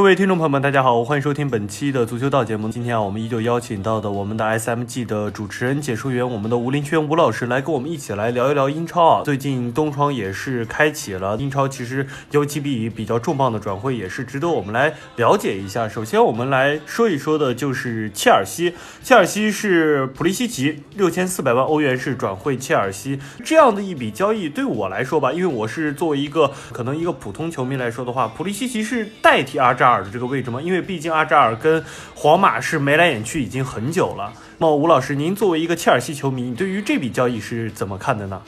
[0.00, 2.70] 各位听众朋友们，大家好，欢迎收听本期的足球道节目。
[2.70, 9.22] 今天啊，我们依旧邀请到的我们的 SMG 的主持人、解说员，我们的吴林轩吴老师来跟我们一起来聊一聊英超啊。
[9.22, 15.86] 最近东窗也是开启了，英超其实有几笔比较重磅的转会，也是值得我们来了解一下。
[15.86, 18.72] 首先，我们来说一说的就是切尔西。
[19.02, 30.60] 切尔西是普利西奇六千四百万欧元是转会切尔西这样的一笔交易，对我来说吧，因为我是作为一个可能一个普通球迷来说的话，普利西奇是代替阿扎尔的这个位置吗？
[30.62, 34.32] 因为毕竟阿扎尔跟皇马是眉来眼去已经很久了。
[34.58, 38.42] 那么吴老师，您作为一个切尔西球迷，你对于这笔交易是怎么看的呢？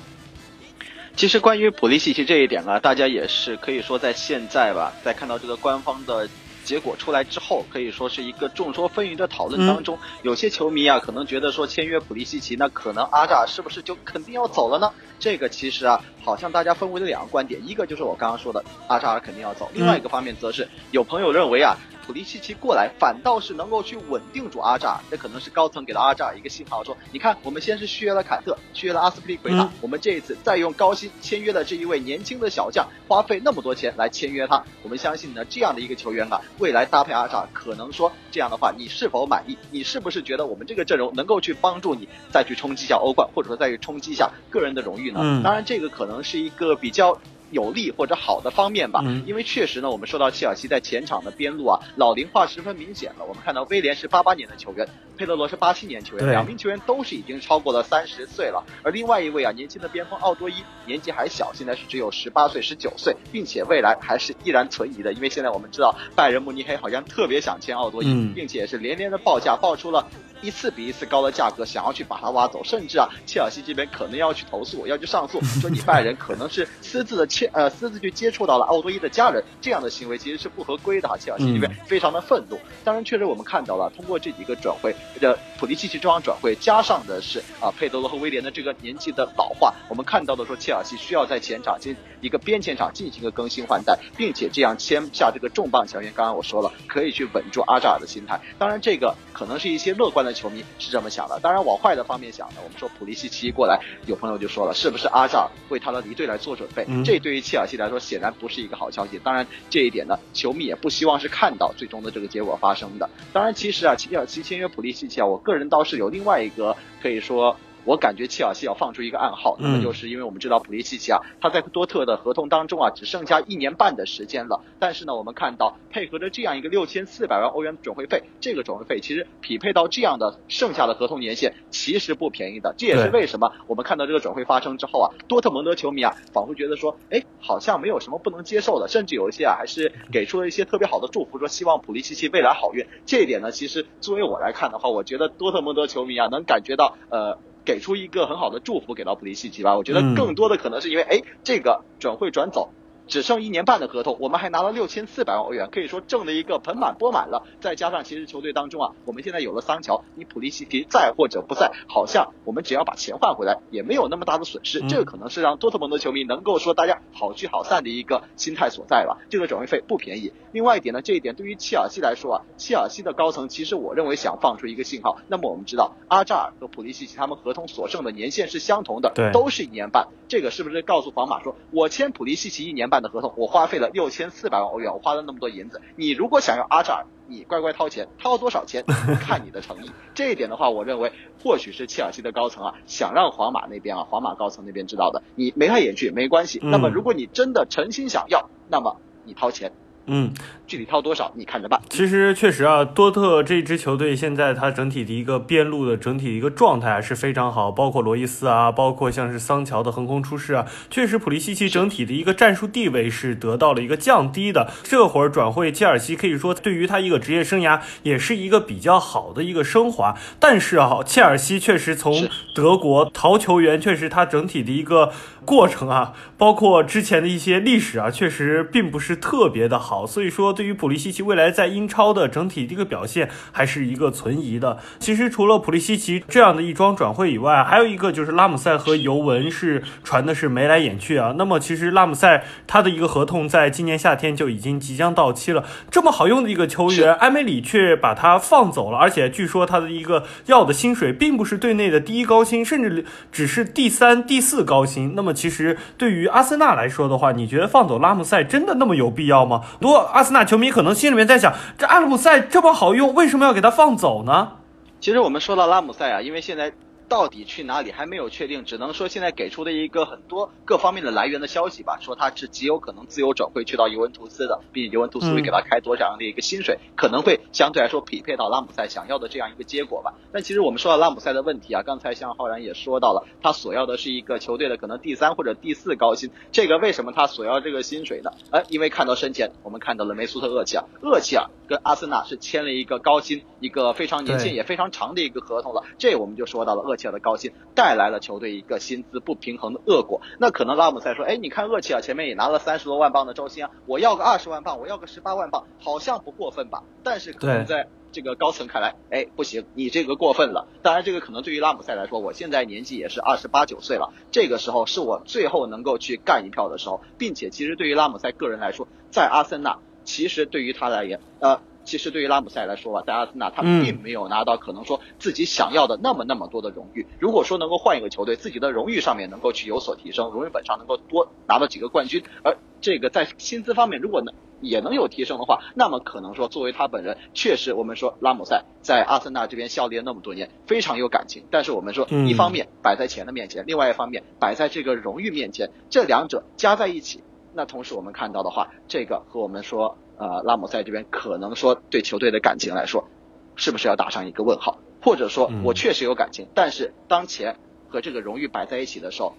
[1.14, 6.26] 其实关于普利西奇这一点啊，大家也是可以说在现在吧，在看到这个官方的
[6.64, 14.90] 结果出来之后，可以说是一个众说纷纭的讨论当中，有些球迷啊可能觉得说签约普利西奇，那可能阿扎尔是不是就肯定要走了呢？
[15.18, 21.76] 这个其实啊，好像大家分为了两个观点，一个就是我刚刚说的阿扎尔肯定要走，另外一个方面则是有朋友认为啊。
[22.06, 39.56] 普利西奇过来，反倒是能够去稳定住阿扎尔，这可能是高层给了阿扎尔一个信号，说你看，我们先是续约了坎特，续约了阿斯皮利奎塔，我们这一次再用高薪签约了这一位年轻的小将，花费那么多钱来签约他，我们相信呢，这样的一个球员啊，未来搭配阿扎尔，可能说这样的话，你是否满意？
[39.70, 45.20] 你是不是觉得我们这个阵容能够去帮助你再去冲击一下欧冠，或者说再去冲击一下个人的荣誉呢？
[45.44, 47.16] 当然，这个可能是一个比较。
[47.52, 53.24] 有利或者好的方面吧，因为确实呢，我们说到切尔西在前场的边路啊，老龄化十分明显了。
[53.28, 58.64] 我们看到威廉是八八年的球员，佩德罗是八七年球员，两名球员都是已经超过了三十岁了。
[58.82, 60.54] 而另外一位啊，年轻的边锋奥多伊
[60.86, 65.12] 年纪还小，现在是只有十八岁、十九岁，并且未来还是依然存疑的。
[65.12, 70.08] 因为现在我们知道拜仁慕尼黑好像特别想签奥多伊，并且是连连的报价，报出了。
[70.42, 81.16] 一次比一次高的价格，想要去把他挖走，甚至啊，切尔西这边可能要去投诉，要去上诉， 说你拜仁可能是私自的切呃私自去接触到了奥多伊的家人，这样的行为其实是不合规的哈。
[81.16, 82.58] 切尔西这边非常的愤怒。
[82.84, 96.12] 当然，确实我们看到了，通过这几个转会的普利西奇这场转会，加上的是啊佩德罗和威廉的这个年纪的老化，我们看到的说切尔西需要在前场进一个边前场进行一个更新换代，并且这样签下这个重磅球员。
[96.16, 98.40] 刚刚我说了，可以去稳住阿扎尔的心态。
[98.58, 100.31] 当然，这个可能是一些乐观的。
[100.32, 106.86] 球迷是这么想的，当然往坏的方面想呢，我们说普利西奇过来，有朋友就说了，是不是阿扎尔为他的离队来做准备？
[107.04, 109.18] 这对于切尔西来说显然不是一个好消息。
[109.18, 113.08] 当然这一点呢，球迷也不希望是看到最终的这个结果发生的。
[113.32, 117.56] 当然，其实啊，切尔西签约普利西奇啊，我个人倒是有另外一个可以说。
[117.84, 124.62] 我感觉切尔西要放出一个暗号，那么就是因为我们知道普利西奇啊，他在多特的合同当中啊，只剩下一年半的时间了。
[124.78, 132.74] 但是呢，我们看到配合着这样一个六千四百万欧元转会费，这个转会费其实匹配到这样的剩下的合同年限，其实不便宜的。
[132.78, 142.86] 这也是为什么我们看到这个转会发生之后啊，多特蒙德球迷啊，仿佛觉得说，哎，好像没有什么不能接受的，甚至有一些啊，还是给出了一些特别好的祝福，说希望普利西奇未来好运。
[143.06, 147.38] 这一点呢，其实作为我来看的话，我觉得多特蒙德球迷啊，能感觉到呃。
[147.64, 152.70] 给出一个很好的祝福给到普利西奇吧，我觉得更多的可能是因为，哎，这个转会转走。
[153.06, 157.44] 只剩一年半的合同，我们还拿了六千四百万欧元，可以说挣了一个盆满钵满了。
[157.60, 164.80] 再加上其实球队当中啊，我们现在有了桑乔，你普利西奇在或者不在，好像我们只要把钱换回来，也没有那么大的损失。
[164.88, 169.18] 这个可能是让多特蒙德球迷能够说大家好聚好散的一个心态所在吧。
[169.28, 170.32] 这个转会费不便宜。
[170.52, 175.18] 另外一点呢，这一点对于切尔西来说啊，切尔西的高层其实我认为想放出一个信号。
[175.28, 180.08] 那么我们知道阿扎尔和普利西奇他们合同所剩的年限是相同的，都是一年半。
[180.28, 185.80] 这个是不是告诉皇马说，我签普利西奇一年半的合同，我花费了六千四百万欧元，我花了那么多银子。
[185.96, 188.84] 你如果想要阿扎尔，你乖乖掏钱，掏多少钱
[189.18, 189.90] 看你的诚意。
[190.12, 191.10] 这一点的话，我认为
[191.42, 195.22] 或许是切尔西的高层啊，想让皇马那边啊，皇马高层那边知道的。
[195.36, 196.60] 你眉来眼去没关系。
[196.62, 199.72] 那么如果你真的诚心想要，那么你掏钱。
[200.04, 200.34] 嗯，
[200.72, 201.78] 具体掏多少你看着办。
[201.90, 214.70] 其实确实啊，多特这支球队现在它整体的一个边路的整体的一个状态是非常好，包括罗伊斯啊，包括像是桑乔的横空出世啊，确实普利西奇整体的一个战术地位是得到了一个降低的。
[214.82, 220.16] 这会儿转会切尔西，可以说对于他一个职业生涯也是一个比较好的一个升华。
[220.40, 225.12] 但是啊，切尔西确实从德国淘球员，确实他整体的一个
[225.44, 230.06] 过程啊，包括之前的一些历史啊，确实并不是特别的好。
[230.06, 234.78] 所以说，对于普利西奇未来在英超的整体这个表现，还是一个存疑的。
[234.98, 241.34] 其实除了普利西奇这样的一桩转会以外，还有一个就是拉姆塞和尤文是传的是眉来眼去啊。
[241.36, 255.14] 那么其实拉姆塞他的一个合同在今年夏天就已经即将到期了，这么好用的一个球员，埃梅里却把他放走了，而且据说他的一个要的薪水并不是队内的第一高薪，甚至只是第三、第四高薪。
[255.14, 259.62] 那么其实对于阿森纳来说的话，你觉得放走拉姆塞真的那么有必要吗？
[259.80, 264.52] 如果阿森纳球迷可能心里面在想，这阿姆塞这么好用，为什么要给他放走呢？
[265.00, 266.72] 其实我们说到拉姆塞啊，因为现在。
[267.12, 280.14] 到底去哪里还没有确定，只能说现在给出的一个很多各方面的来源的消息吧，说他是极有可能自由转会去到尤文图斯的，并且尤文图斯会给他开多少样的一个薪水，可能会相对来说匹配到拉姆塞想要的这样一个结果吧。
[280.32, 288.30] 但其实我们说到拉姆塞的问题啊，刚才像浩然也说到了，他索要的是一个球队的可能第三或者第四高薪，这个为什么他索要这个薪水呢？
[288.52, 297.52] 哎，因为看到身前我们看到了梅苏特厄齐尔，厄齐尔跟阿森纳是签了一个高薪，一个非常年轻也非常长的一个合同了，这我们就说到了厄的高薪。
[297.74, 300.20] 带来了球队一个薪资不平衡的恶果。
[300.38, 306.82] 那可能拉姆塞说：“哎，你看厄齐尔前面也拿了三十多万镑的周薪啊，我要个二十万镑，我要个十八万镑，好像不过分吧？
[307.02, 310.68] 但是可能在这个高层看来，哎，不行，你这个过分了。
[310.82, 327.06] 当然，这个可能对于拉姆塞来说，我现在年纪也是二十八九岁了，这个时候是我最后能够去干一票的时候，并且其实对于拉姆塞个人来说，在阿森纳，其实对于他而言，呃。”其实对于拉姆塞来说吧，在阿森纳他并没有拿到可能说自己想要的那么那么多的荣誉。
[327.18, 341.42] 如果说能够换一个球队，自己的荣誉上面能够去有所提升，荣誉本上能够多拿到几个冠军，而这个在薪资方面如果能也能有提升的话，那么可能说作为他本人，确实我们说拉姆塞在阿森纳这边效力了那么多年，非常有感情。
[341.50, 347.24] 但是我们说一方面摆在钱的面前，另外一方面摆在这个荣誉面前，这两者加在一起，
[347.54, 349.98] 那同时我们看到的话，这个和我们说。
[350.18, 353.08] 呃，拉姆塞这边可能说对球队的感情来说，
[353.56, 354.78] 是不是要打上一个问号？
[355.02, 357.56] 或者说我确实有感情，但是当前
[357.88, 359.34] 和这个荣誉摆在一起的时候，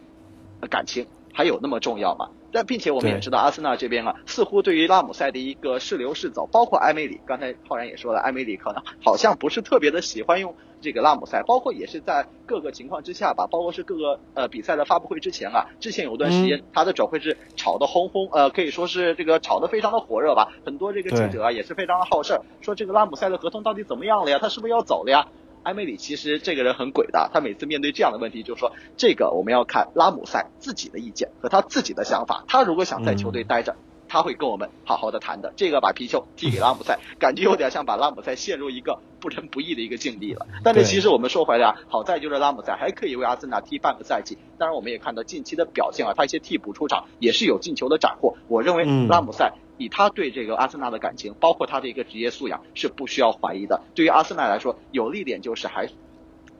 [0.69, 2.31] 感情还有那么重要吗？
[2.51, 24.37] 但并且我们也知道，阿森纳这边啊，似乎对于拉姆塞的一个是留是走，包括埃梅里，刚才浩然也说了，埃梅里可能好像不是特别的喜欢用这个拉姆塞，包括也是在各个情况之下吧，包括是各个呃比赛的发布会之前啊，之前有段时间他的转会是炒得轰轰，呃可以说是这个炒得非常的火热吧，很多这个记者啊也是非常的好事儿，说这个拉姆塞的合同到底怎么样了呀？
[24.39, 25.27] 他是不是要走了呀？
[25.63, 32.43] 埃梅里其实这个人很鬼的，他每次面对这样的问题，就说这个我们要看拉姆塞自己的意见和他自己的想法。
[32.49, 33.77] 他如果想在球队待着，
[34.13, 35.51] 他会跟我们好好的谈的。
[35.55, 40.45] 这个把皮球踢给拉姆塞，感觉有点像把拉姆塞陷入一个不仁不义的一个境地了。
[40.63, 44.37] 但是其实我们说回来啊，好在就是拉姆塞还可以为阿森纳踢半个赛季。
[44.59, 48.37] 当然我们也看到近期的表现啊，他一些替补出场也是有进球的斩获。
[48.47, 49.51] 我认为拉姆塞。
[49.79, 53.81] 以他对这个阿森纳的感情，包括他的一个职业素养，是不需要怀疑的。
[53.95, 55.89] 对于阿森纳来说，有利点就是还。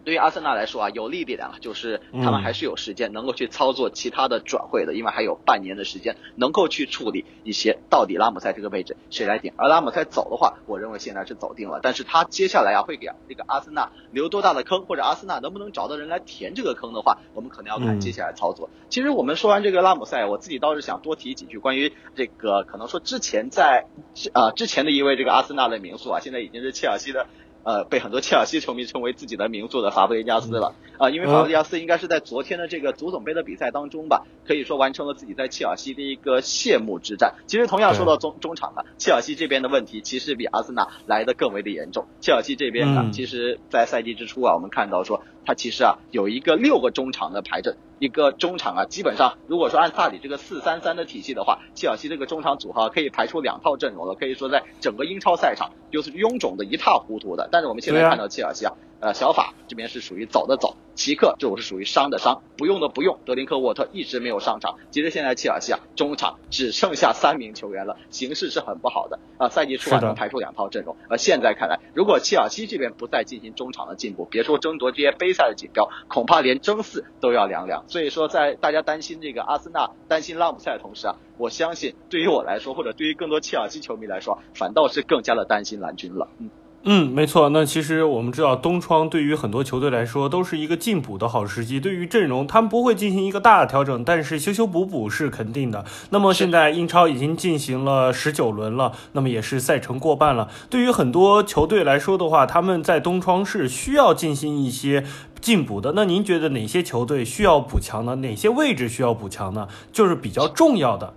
[0.03, 9.53] 对于阿森纳来说啊，有利点啊，就是他们还是有时间能够去操作其他的转会的，因为还有半年的时间能够去处理一些到底拉姆塞这个位置谁来顶。
[9.55, 11.79] 而拉姆塞走的话，我认为现在是走定了。
[11.81, 18.69] 但是他接下来啊，会给这个阿森纳留多大的坑，或者阿森纳能不能找到人来填这个坑的话，我们可能要看接下来操作。
[18.89, 23.85] 其实我们说完这个拉姆塞，我自己倒是想多提几句关于这个可能说之前在
[24.33, 27.25] 呃之前的一位这个阿森纳的名宿啊，现在已经是切尔西的。
[27.63, 37.35] 呃，被很多切尔西球迷称为自己的名宿的法布雷加斯了啊，因为法布雷加斯应该是在昨天的这个足总杯的比赛当中吧，可以说完成了自己在切尔西的一个谢幕之战。
[37.47, 42.05] 其实同样说到中中场啊，切尔西这边的问题其实比阿森纳来的更为的严重。
[42.21, 45.23] 切尔西这边啊，其实在赛季之初啊，我们看到说。
[45.45, 57.47] 他其实啊有一个六个中场的排阵，一个中场啊基本上如果说按萨里这个四三三的体系的话，切尔西这个中场组合可以排出两套阵容了，可以说在整个英超赛场就是臃肿的一塌糊涂的。
[57.49, 58.73] 但是我们现在看到切尔西啊。
[59.03, 63.19] 呃，小法这边是属于走的走，奇克这种是属于伤的伤，不用的不用。
[63.25, 69.49] 德林克沃特一直没有上场，其实现在切尔西啊，中场只剩下三名球员了，形势是很不好的啊。
[69.49, 77.83] 赛季初啊能排出两套阵容，而现在看来，如果切尔西这边不再进行中场的进步，别说争夺这些杯赛的锦标，恐怕连争四都要凉凉。
[77.89, 86.29] 所以说，在大家担心这个阿森纳、担心拉姆塞的同时啊，我相信对于我来说，或者对于更多切尔西球迷来说，反倒是更加的担心蓝军了。
[86.39, 86.49] 嗯。
[86.85, 87.47] 嗯，没错。
[87.47, 91.79] 那其实我们知道，冬窗对于很多球队来说都是一个进补的好时机。
[91.79, 95.85] 对于阵容，他们不会进行一个大的调整，但是修修补补是肯定的。
[96.09, 100.49] 那么现在英超已经进行了十九轮了，那么也是赛程过半了。
[100.69, 105.05] 对于很多球队来说的话，他们在冬窗是需要进行一些
[105.39, 105.93] 进补的。
[105.95, 108.15] 那您觉得哪些球队需要补强呢？
[108.15, 109.69] 哪些位置需要补强呢？
[109.93, 111.13] 就是比较重要的。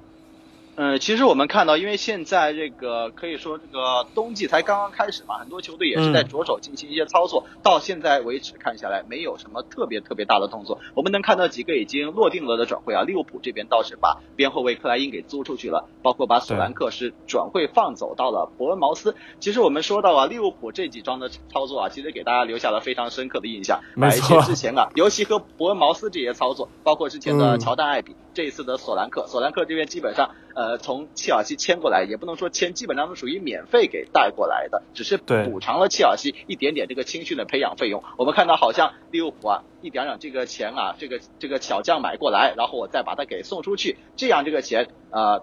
[0.76, 7.46] 呃，其实我们看到，因为现在这个可以说这个冬季才刚刚开始嘛，很多球队也是在着手进行一些操作。
[7.62, 10.78] 到现在为止看下来，没有什么特别特别大的动作。
[10.94, 19.16] 我们能看到几个已经落定了的转会啊，利物浦这边倒是把边后卫克莱因给租出去了，包括把索兰克是转会放走到了伯恩茅斯。
[19.40, 23.80] 其实我们说到啊，利物浦这几桩的操作啊，其实给大家留下了非常深刻的印象。
[23.94, 24.42] 没错。
[24.42, 30.28] 之前啊，尤其和伯恩茅斯这些操作，包括之前的乔丹、艾比，这一次的索兰克，索兰克这边基本上。
[30.56, 38.02] 呃，从切尔西签过来，也不能说签，基本上是属于免费给带过来的，只是补偿了切尔西一点点这个青训的培养费用。
[38.16, 45.42] 我们看到好像利物浦啊，一点点这个钱啊，这个这个小将买过来，然后我再把它给送出去，这样这个钱啊，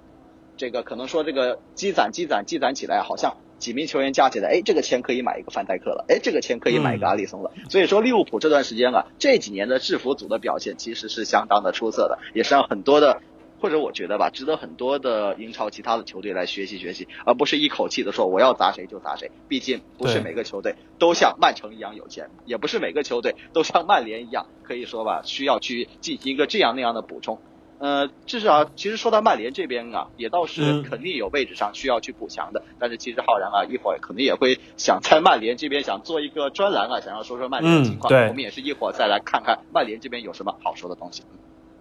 [0.57, 7.51] 这个可能说这个积攒积攒积攒起来，好像几名球员加起来，哎，这个钱可以买一个范戴克了，哎，这个钱可以买一个阿里松了。
[7.69, 13.21] 所以说利物浦这段时间啊，这几年的制服组的表现其实是相当的出色的，也是让很多的。
[13.63, 19.31] 或者我觉得吧，值得很多的英超其他的球队来学习学习，而不是一口气的说我要砸谁就砸谁。
[19.47, 27.39] 毕竟不是每个球队都像曼城一样有钱，也不是每个球队都像曼联一样，可以说吧，需要去进行一个这样那样的补充。
[27.79, 32.61] 呃，至少其实说到曼联这边啊，也倒是肯定有位置上需要去补强的。
[32.79, 38.11] 但是其实浩然啊，一会儿可能也会想在曼联这边想做一个专栏啊，想要说说曼联的情况。
[38.27, 41.23] 我们也是一会儿再来看看曼联这边有什么好说的东西。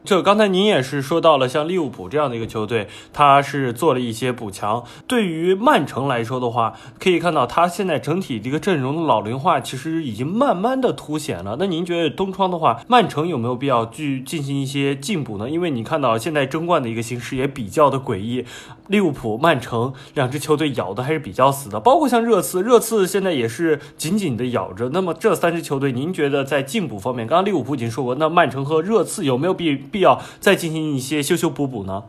[0.04, 4.82] 就刚才您也是说到了，像利物浦这样的一个球队，他是做了一些补强。
[5.06, 11.56] 对于曼城来说的话，可以看到他现在整体这个阵容的老龄化，其实已经慢慢的凸显了。
[11.60, 15.48] 那您觉得东窗的话，曼城有没有必要去进行一些进补呢？
[15.48, 18.44] 因为你看到现在争冠的一个形势也比较的诡异，
[18.88, 24.88] 利物浦、曼城两支球队咬的还是比较死的，包括像热刺，热刺现在也是紧紧的咬着。
[24.88, 29.91] 那么这三支球队，您觉得在进补方面，刚刚利物浦已经说过，那曼城和热刺有没有必？
[29.92, 32.02] 必要再进行一些修修补补呢？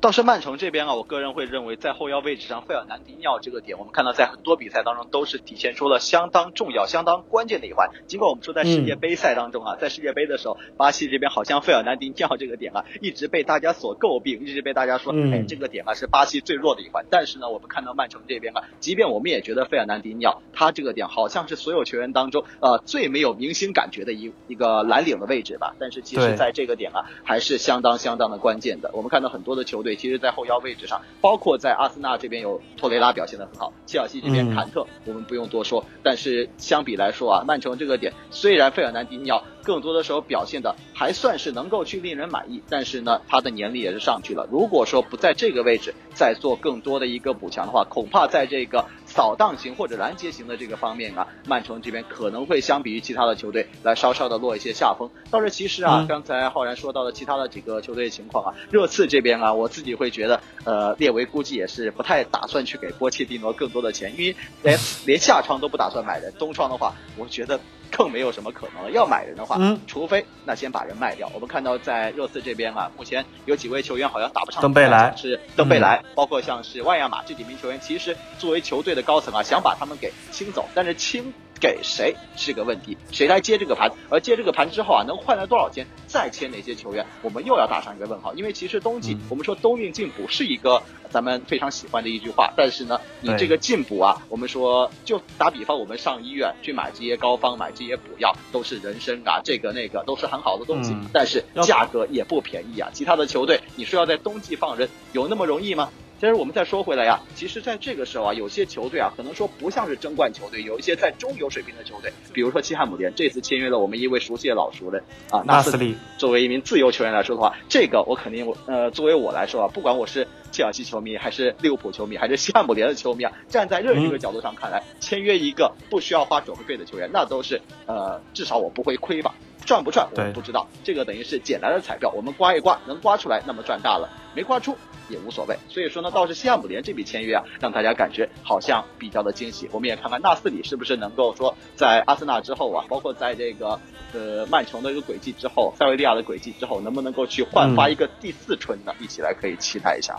[0.00, 7.90] 倒是曼城这边啊，我个人会认为在后腰位置上，费尔南迪尼奥这个点，我们看到在很多比赛当中都是体现出了相当重要、相当关键的一环。
[8.06, 17.04] 尽管我们说在世界杯赛当中啊，在世界杯的时候，巴西这边好像费尔南迪尼奥这个点啊，一直被大家所诟病，一直被大家说，哎，这个点啊是巴西最弱的一环。
[17.10, 28.90] 但是呢，我们看到曼城这边啊，即便我们也觉得费尔南迪尼奥他这个点好像是所有球员当中呃最没有明星感觉的一一个蓝领的位置吧，但是其实在这个点啊还是相当相当的关键的。
[28.94, 30.70] 我们看到很多的球队，其实在后腰位。
[30.70, 44.46] 位置上，包括在阿森纳这边有托雷拉表现的很好，切尔西这边坎特我们不用多说，但是相比来说啊，曼城这个点虽然费尔南迪尼奥更多的时候表现的还算是能够去令人满意，但是呢，他的年龄也是上去了。
[44.48, 55.10] 如果说不在这个位置再做更多的一个补强的话，恐怕在这个扫荡型或者拦截型的这个方面啊，曼城这边可能会相比于其他的球队来稍稍的落一些下风。
[55.30, 60.40] 倒是其实啊，刚才浩然说到的其他的几个球队情况啊，热刺这边啊，我自己会觉得。
[60.62, 67.58] 呃，列维估计也是不太打算去给波切蒂诺更多的钱，因为连连下窗都不打算买人，冬窗的话，我觉得
[67.90, 68.90] 更没有什么可能了。
[68.90, 71.30] 要买人的话，嗯，除非那先把人卖掉。
[71.34, 81.32] 我们看到在热刺这边啊，目前有几位球员好像打不上，登贝莱是登贝莱，包括像是万亚马这几名球员，其实作为球队的高层啊，想把他们给清走，但是清。
[81.60, 83.92] 给谁是个问题，谁来接这个盘？
[84.08, 85.86] 而接这个盘之后啊，能换来多少钱？
[86.06, 87.04] 再签哪些球员？
[87.22, 88.32] 我们又要打上一个问号。
[88.34, 102.88] 因为其实冬季我们说冬运进补是一个咱们非常喜欢的一句话，但是呢，你这个进补啊，我们说就打比方，我们上医院去买这些膏方、买这些补药，都是人参啊，这个那个都是很好的东西，但是价格也不便宜啊。
[102.92, 105.90] 其他的球队，你说要在冬季放人，有那么容易吗？
[106.20, 115.96] 其实我们再说回来呀，其实在这个时候啊，有些球队啊，可能说不像是争冠球队，有一些在中游水平的球队，比如说西汉姆联，这次签约了我们一位熟悉的老熟人啊，纳斯里。
[116.18, 129.34] 作为一名自由球员来说的话，这个我肯定我呃，作为我来说啊，不管我是切尔西球迷，还是利物浦球迷，还是西汉姆联的球迷啊，站在任何一个角度上看来，签约一个不需要花转会费的球员，那都是呃，至少我不会亏吧。
[129.70, 134.76] 赚不赚我们不知道，这个等于是捡来的彩票，我们刮一刮，能刮出来那么赚大了，没刮出
[135.08, 135.56] 也无所谓。
[135.68, 139.68] 所以说呢，倒是西汉姆联这笔签约啊，让大家感觉好像比较的惊喜。
[139.70, 143.78] 我们也看看纳斯里是不是能够说在阿森纳之后啊，包括在这个
[144.12, 148.92] 呃曼城的一个轨迹之后，塞维利亚的轨迹之后，能不能够去焕发一个第四春呢？
[148.98, 150.16] 一起来可以期待一下。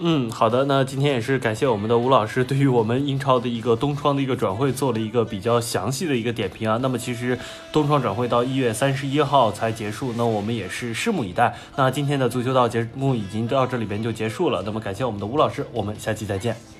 [0.00, 6.78] 嗯，好的，那今天也是感谢我们的吴老师对于我们英超的一个冬窗的一个转会做了一个比较详细的一个点评啊。
[6.80, 7.36] 那么其实
[7.72, 11.52] 冬窗转会到一月三十一号才结束，那我们也是拭目以待。
[11.74, 16.77] 那今天的足球道节目已经到这里边就结束了，那么感谢我们的吴老师，我们下期再见。